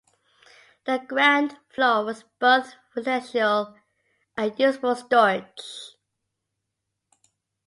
[0.85, 3.75] The ground floor was both residential
[4.35, 5.93] and used for storage.